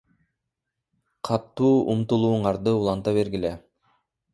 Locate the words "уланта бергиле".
2.83-3.59